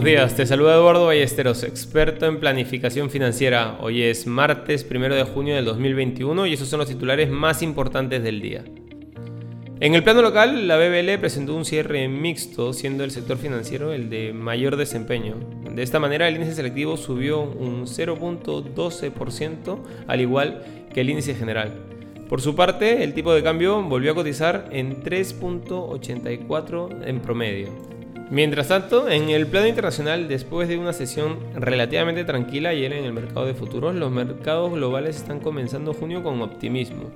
[0.00, 3.76] Buenos días, te saluda Eduardo Ballesteros, experto en planificación financiera.
[3.82, 8.22] Hoy es martes 1 de junio del 2021 y esos son los titulares más importantes
[8.22, 8.64] del día.
[9.78, 14.08] En el plano local, la BBL presentó un cierre mixto, siendo el sector financiero el
[14.08, 15.34] de mayor desempeño.
[15.70, 20.62] De esta manera, el índice selectivo subió un 0.12%, al igual
[20.94, 21.74] que el índice general.
[22.26, 27.99] Por su parte, el tipo de cambio volvió a cotizar en 3.84 en promedio.
[28.30, 33.12] Mientras tanto, en el plano internacional, después de una sesión relativamente tranquila ayer en el
[33.12, 37.10] mercado de futuros, los mercados globales están comenzando junio con optimismo.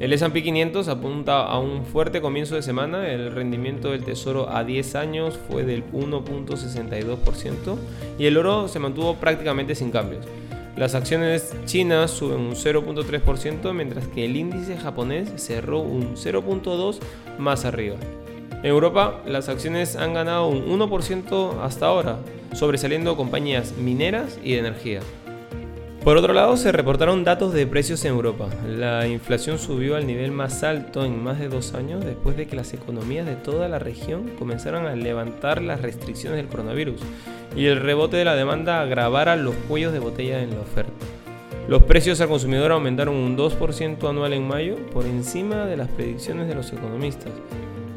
[0.00, 4.64] El S&P 500 apunta a un fuerte comienzo de semana, el rendimiento del tesoro a
[4.64, 7.76] 10 años fue del 1.62%
[8.18, 10.26] y el oro se mantuvo prácticamente sin cambios.
[10.76, 16.98] Las acciones chinas suben un 0.3%, mientras que el índice japonés cerró un 0.2%
[17.38, 17.96] más arriba.
[18.66, 22.18] En Europa, las acciones han ganado un 1% hasta ahora,
[22.52, 25.00] sobresaliendo compañías mineras y de energía.
[26.02, 28.48] Por otro lado, se reportaron datos de precios en Europa.
[28.68, 32.56] La inflación subió al nivel más alto en más de dos años después de que
[32.56, 37.00] las economías de toda la región comenzaran a levantar las restricciones del coronavirus
[37.54, 41.06] y el rebote de la demanda agravara los cuellos de botella en la oferta.
[41.68, 46.48] Los precios al consumidor aumentaron un 2% anual en mayo, por encima de las predicciones
[46.48, 47.30] de los economistas,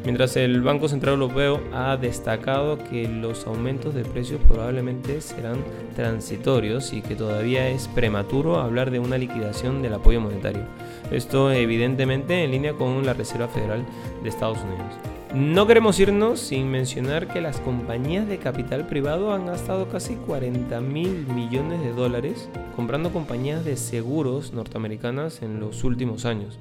[0.09, 5.57] Mientras el Banco Central Europeo ha destacado que los aumentos de precios probablemente serán
[5.95, 10.63] transitorios y que todavía es prematuro hablar de una liquidación del apoyo monetario.
[11.11, 13.85] Esto evidentemente en línea con la Reserva Federal
[14.23, 14.95] de Estados Unidos.
[15.35, 20.81] No queremos irnos sin mencionar que las compañías de capital privado han gastado casi 40
[20.81, 26.57] mil millones de dólares comprando compañías de seguros norteamericanas en los últimos años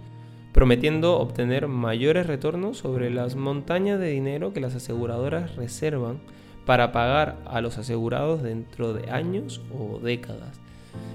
[0.59, 6.19] prometiendo obtener mayores retornos sobre las montañas de dinero que las aseguradoras reservan
[6.67, 10.59] para pagar a los asegurados dentro de años o décadas.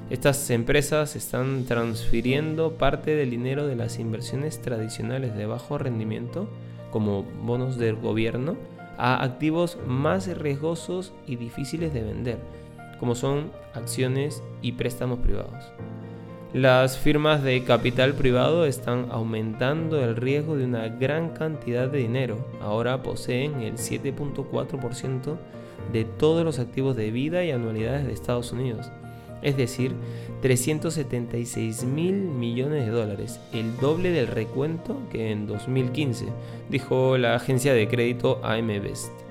[0.09, 6.47] Estas empresas están transfiriendo parte del dinero de las inversiones tradicionales de bajo rendimiento,
[6.89, 8.55] como bonos del gobierno,
[8.97, 12.37] a activos más riesgosos y difíciles de vender,
[12.97, 15.65] como son acciones y préstamos privados.
[16.53, 22.45] Las firmas de capital privado están aumentando el riesgo de una gran cantidad de dinero.
[22.61, 25.37] Ahora poseen el 7.4%
[25.91, 28.91] de todos los activos de vida y anualidades de Estados Unidos.
[29.41, 29.93] Es decir,
[30.43, 36.27] 376 mil millones de dólares, el doble del recuento que en 2015,
[36.69, 39.22] dijo la agencia de crédito AM Best.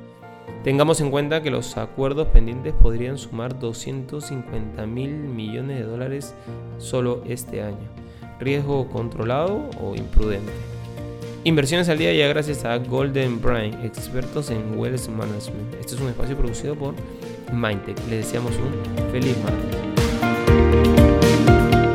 [0.64, 6.34] Tengamos en cuenta que los acuerdos pendientes podrían sumar 250 mil millones de dólares
[6.78, 7.88] solo este año.
[8.38, 10.52] Riesgo controlado o imprudente.
[11.44, 15.74] Inversiones al día ya gracias a Golden Brain, expertos en Wealth Management.
[15.80, 16.94] Este es un espacio producido por
[17.52, 17.98] Mindtech.
[18.08, 20.01] Les deseamos un feliz martes.